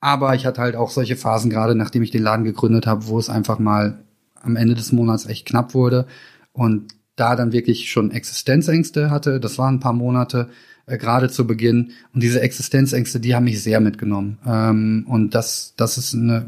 [0.00, 3.18] aber ich hatte halt auch solche Phasen, gerade nachdem ich den Laden gegründet habe, wo
[3.18, 4.04] es einfach mal
[4.40, 6.06] am Ende des Monats echt knapp wurde
[6.52, 9.38] und da dann wirklich schon Existenzängste hatte.
[9.38, 10.48] Das waren ein paar Monate
[10.86, 14.38] äh, gerade zu Beginn und diese Existenzängste, die haben mich sehr mitgenommen.
[14.44, 16.46] Ähm, und das, das ist eine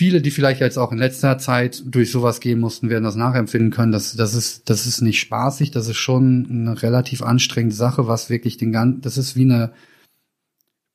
[0.00, 3.70] viele, die vielleicht jetzt auch in letzter Zeit durch sowas gehen mussten, werden das nachempfinden
[3.70, 3.92] können.
[3.92, 5.72] Das, das ist, das ist nicht spaßig.
[5.72, 9.72] Das ist schon eine relativ anstrengende Sache, was wirklich den ganzen, das ist wie eine,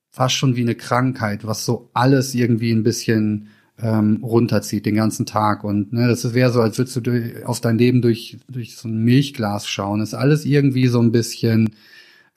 [0.09, 5.27] fast schon wie eine Krankheit, was so alles irgendwie ein bisschen ähm, runterzieht den ganzen
[5.27, 5.63] Tag.
[5.63, 8.87] Und ne, das wäre so, als würdest du durch, auf dein Leben durch, durch so
[8.87, 9.99] ein Milchglas schauen.
[9.99, 11.75] Das ist alles irgendwie so ein bisschen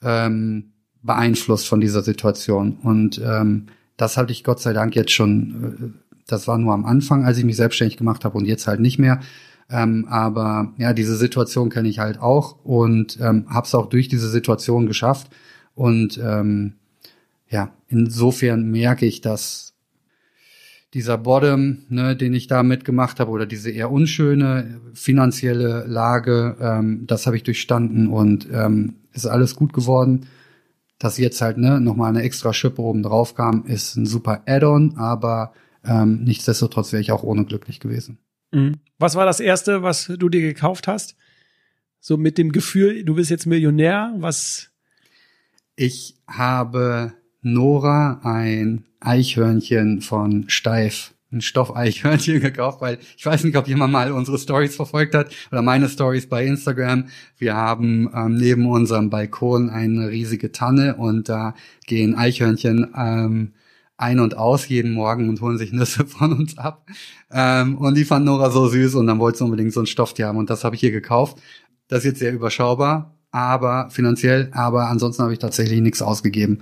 [0.03, 2.77] ähm, beeinflusst von dieser Situation.
[2.83, 6.85] Und ähm, das hatte ich Gott sei Dank jetzt schon, äh, das war nur am
[6.85, 9.19] Anfang, als ich mich selbstständig gemacht habe und jetzt halt nicht mehr.
[9.69, 14.07] Ähm, aber ja, diese Situation kenne ich halt auch und ähm, habe es auch durch
[14.07, 15.29] diese Situation geschafft.
[15.75, 16.73] Und ähm,
[17.47, 19.73] ja, insofern merke ich, dass
[20.93, 27.05] dieser Bottom, ne, den ich da mitgemacht habe, oder diese eher unschöne finanzielle Lage, ähm,
[27.05, 30.25] das habe ich durchstanden und ähm, ist alles gut geworden.
[30.97, 34.97] Dass jetzt halt ne, nochmal eine extra Schippe oben drauf kam, ist ein super Add-on,
[34.97, 35.53] aber
[35.89, 38.19] ähm, nichtsdestotrotz wäre ich auch ohne glücklich gewesen.
[38.51, 38.75] Mhm.
[38.99, 41.15] Was war das Erste, was du dir gekauft hast?
[41.99, 44.69] So mit dem Gefühl, du bist jetzt Millionär, was?
[45.75, 53.67] Ich habe Nora ein Eichhörnchen von Steif, ein Stoffeichhörnchen gekauft, weil ich weiß nicht, ob
[53.67, 57.07] jemand mal unsere Stories verfolgt hat oder meine Stories bei Instagram.
[57.37, 63.53] Wir haben ähm, neben unserem Balkon eine riesige Tanne und da gehen Eichhörnchen ähm,
[63.99, 66.85] ein und aus jeden Morgen und holen sich Nüsse von uns ab.
[67.31, 70.27] Ähm, und die fand Nora so süß und dann wollte sie unbedingt so ein Stofftier
[70.27, 71.37] haben und das habe ich hier gekauft.
[71.87, 76.59] Das ist jetzt sehr überschaubar, aber finanziell, aber ansonsten habe ich tatsächlich nichts ausgegeben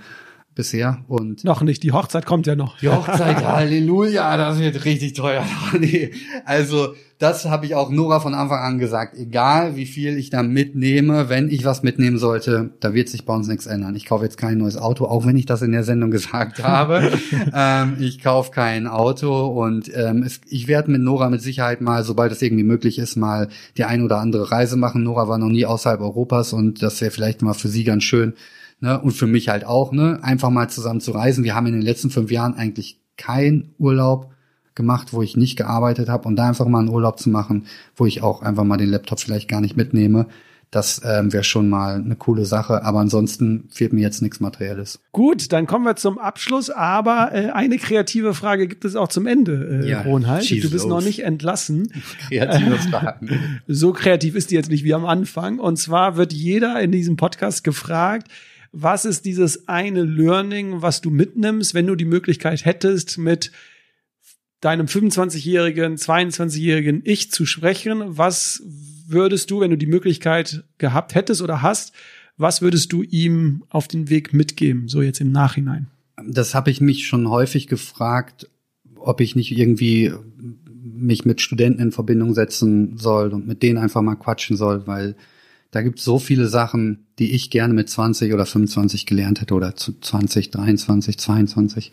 [0.57, 1.05] bisher.
[1.07, 2.77] Und noch nicht, die Hochzeit kommt ja noch.
[2.79, 5.45] Die Hochzeit, Halleluja, das wird richtig teuer.
[5.79, 6.11] nee,
[6.43, 9.17] also das habe ich auch Nora von Anfang an gesagt.
[9.17, 13.33] Egal wie viel ich da mitnehme, wenn ich was mitnehmen sollte, da wird sich bei
[13.33, 13.95] uns nichts ändern.
[13.95, 17.11] Ich kaufe jetzt kein neues Auto, auch wenn ich das in der Sendung gesagt habe.
[17.55, 22.03] ähm, ich kaufe kein Auto und ähm, es, ich werde mit Nora mit Sicherheit mal,
[22.03, 25.03] sobald es irgendwie möglich ist, mal die ein oder andere Reise machen.
[25.03, 28.33] Nora war noch nie außerhalb Europas und das wäre vielleicht mal für sie ganz schön,
[28.79, 31.43] ne, und für mich halt auch, ne, einfach mal zusammen zu reisen.
[31.43, 34.31] Wir haben in den letzten fünf Jahren eigentlich keinen Urlaub
[34.75, 38.05] gemacht, wo ich nicht gearbeitet habe und da einfach mal einen Urlaub zu machen, wo
[38.05, 40.27] ich auch einfach mal den Laptop vielleicht gar nicht mitnehme.
[40.69, 44.99] Das ähm, wäre schon mal eine coole Sache, aber ansonsten fehlt mir jetzt nichts Materielles.
[45.13, 49.27] Gut, dann kommen wir zum Abschluss, aber äh, eine kreative Frage gibt es auch zum
[49.27, 50.49] Ende, äh, ja, Ronald.
[50.49, 51.87] Du bist noch nicht entlassen.
[52.27, 53.61] Kreative Fragen.
[53.67, 55.59] so kreativ ist die jetzt nicht wie am Anfang.
[55.59, 58.27] Und zwar wird jeder in diesem Podcast gefragt,
[58.71, 63.51] was ist dieses eine Learning, was du mitnimmst, wenn du die Möglichkeit hättest, mit
[64.61, 68.17] deinem 25-jährigen, 22-jährigen Ich zu sprechen.
[68.17, 68.63] Was
[69.07, 71.93] würdest du, wenn du die Möglichkeit gehabt hättest oder hast,
[72.37, 75.87] was würdest du ihm auf den Weg mitgeben, so jetzt im Nachhinein?
[76.25, 78.49] Das habe ich mich schon häufig gefragt,
[78.95, 80.11] ob ich nicht irgendwie
[80.83, 85.15] mich mit Studenten in Verbindung setzen soll und mit denen einfach mal quatschen soll, weil
[85.71, 89.53] da gibt es so viele Sachen, die ich gerne mit 20 oder 25 gelernt hätte
[89.53, 91.91] oder zu 20, 23, 22.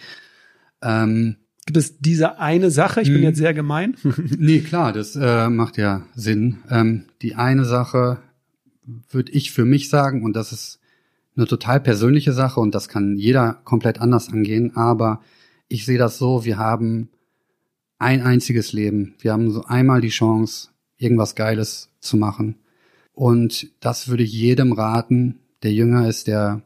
[0.83, 3.01] Ähm, Gibt es diese eine Sache?
[3.01, 3.25] Ich bin hm.
[3.25, 3.97] jetzt sehr gemein.
[4.39, 6.59] nee, klar, das äh, macht ja Sinn.
[6.71, 8.19] Ähm, die eine Sache
[9.11, 10.79] würde ich für mich sagen, und das ist
[11.37, 15.21] eine total persönliche Sache und das kann jeder komplett anders angehen, aber
[15.69, 17.09] ich sehe das so, wir haben
[17.99, 19.15] ein einziges Leben.
[19.19, 22.57] Wir haben so einmal die Chance, irgendwas Geiles zu machen.
[23.14, 26.62] Und das würde ich jedem raten, der jünger ist, der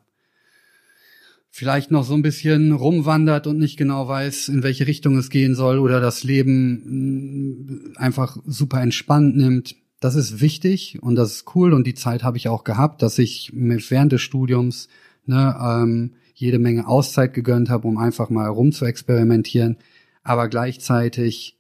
[1.51, 5.55] vielleicht noch so ein bisschen rumwandert und nicht genau weiß, in welche Richtung es gehen
[5.55, 9.77] soll oder das Leben mm, einfach super entspannt nimmt.
[10.01, 13.19] Das ist wichtig und das ist cool und die Zeit habe ich auch gehabt, dass
[13.19, 14.89] ich mir während des Studiums
[15.27, 19.77] ne, ähm, jede Menge Auszeit gegönnt habe, um einfach mal rum zu experimentieren,
[20.23, 21.59] aber gleichzeitig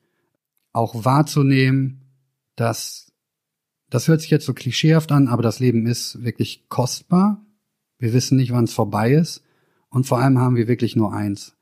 [0.72, 2.03] auch wahrzunehmen,
[2.55, 3.08] dass
[3.90, 7.44] das hört sich jetzt so klischeehaft an, aber das Leben ist wirklich kostbar.
[7.98, 9.42] Wir wissen nicht, wann es vorbei ist
[9.88, 11.59] und vor allem haben wir wirklich nur eins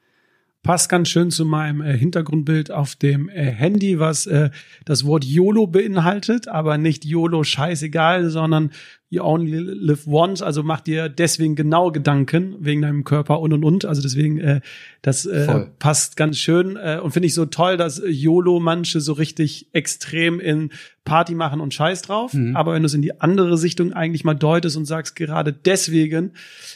[0.66, 4.50] passt ganz schön zu meinem äh, Hintergrundbild auf dem äh, Handy, was äh,
[4.84, 8.72] das Wort YOLO beinhaltet, aber nicht YOLO scheißegal, sondern
[9.16, 13.64] you only live once, also mach dir deswegen genau Gedanken wegen deinem Körper und und
[13.64, 13.84] und.
[13.84, 14.60] Also deswegen, äh,
[15.02, 19.12] das äh, passt ganz schön äh, und finde ich so toll, dass YOLO manche so
[19.14, 20.70] richtig extrem in
[21.04, 22.34] Party machen und Scheiß drauf.
[22.34, 22.54] Mhm.
[22.56, 26.32] Aber wenn du es in die andere Sichtung eigentlich mal deutest und sagst, gerade deswegen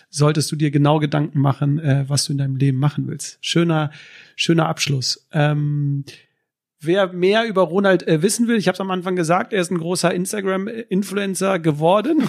[0.09, 3.39] solltest du dir genau Gedanken machen, äh, was du in deinem Leben machen willst.
[3.43, 3.91] Schöner,
[4.37, 5.29] schöner Abschluss.
[5.33, 6.05] Ähm,
[6.83, 9.71] Wer mehr über Ronald äh, wissen will, ich habe es am Anfang gesagt, er ist
[9.71, 12.23] ein großer Instagram-Influencer geworden.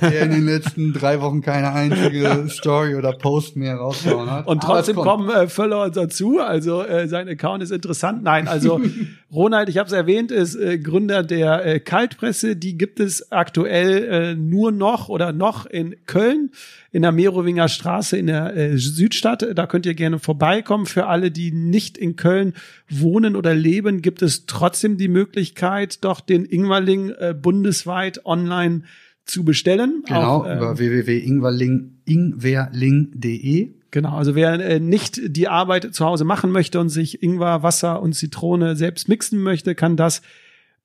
[0.00, 4.46] Der in den letzten drei Wochen keine einzige Story oder Post mehr rausgehauen hat.
[4.46, 6.38] Und trotzdem kommen äh, Follower dazu.
[6.38, 8.22] Also äh, sein Account ist interessant.
[8.22, 8.80] Nein, also
[9.32, 12.54] Ronald, ich habe es erwähnt, ist äh, Gründer der äh, Kaltpresse.
[12.54, 16.52] Die gibt es aktuell äh, nur noch oder noch in Köln
[16.92, 19.46] in der Merowinger Straße in der äh, Südstadt.
[19.54, 20.84] Da könnt ihr gerne vorbeikommen.
[20.86, 22.52] Für alle, die nicht in Köln
[22.88, 28.82] wohnen oder leben, gibt es trotzdem die Möglichkeit, doch den Ingwerling äh, bundesweit online
[29.24, 30.02] zu bestellen.
[30.06, 33.70] Genau, Auch, äh, über www.ingwerling.de.
[33.90, 38.02] Genau, also wer äh, nicht die Arbeit zu Hause machen möchte und sich Ingwer, Wasser
[38.02, 40.20] und Zitrone selbst mixen möchte, kann das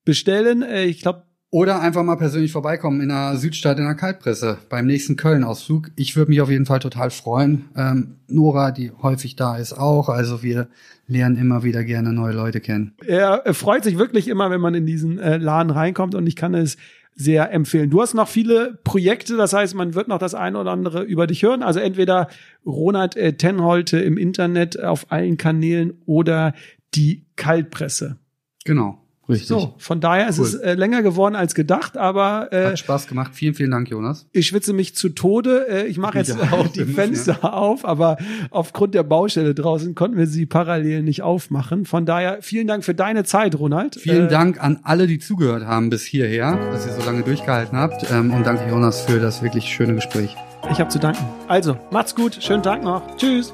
[0.06, 0.62] bestellen.
[0.62, 4.86] Äh, ich glaube, oder einfach mal persönlich vorbeikommen in der Südstadt in der Kaltpresse beim
[4.86, 5.92] nächsten Köln-Ausflug.
[5.96, 7.70] Ich würde mich auf jeden Fall total freuen.
[7.76, 10.10] Ähm, Nora, die häufig da ist, auch.
[10.10, 10.68] Also wir
[11.08, 12.94] lernen immer wieder gerne neue Leute kennen.
[13.06, 16.54] Er freut sich wirklich immer, wenn man in diesen äh, Laden reinkommt und ich kann
[16.54, 16.76] es
[17.16, 17.90] sehr empfehlen.
[17.90, 21.26] Du hast noch viele Projekte, das heißt, man wird noch das eine oder andere über
[21.26, 21.64] dich hören.
[21.64, 22.28] Also entweder
[22.66, 26.54] Ronald äh, Tenholte im Internet auf allen Kanälen oder
[26.94, 28.18] die Kaltpresse.
[28.66, 29.02] Genau.
[29.30, 29.48] Richtig.
[29.48, 33.32] So, von daher ist es äh, länger geworden als gedacht, aber äh, hat Spaß gemacht.
[33.36, 34.26] Vielen, vielen Dank, Jonas.
[34.32, 35.68] Ich schwitze mich zu Tode.
[35.68, 37.54] Äh, ich mache jetzt ja, auch die Fenster ja.
[37.54, 38.18] auf, aber
[38.52, 41.86] aufgrund der Baustelle draußen konnten wir sie parallel nicht aufmachen.
[41.86, 43.96] Von daher vielen Dank für deine Zeit, Ronald.
[43.96, 47.78] Vielen äh, Dank an alle, die zugehört haben bis hierher, dass ihr so lange durchgehalten
[47.78, 48.10] habt.
[48.10, 50.36] Ähm, und danke, Jonas, für das wirklich schöne Gespräch.
[50.72, 51.24] Ich habe zu danken.
[51.48, 52.38] Also, macht's gut.
[52.42, 53.16] Schönen Tag noch.
[53.18, 53.54] Tschüss.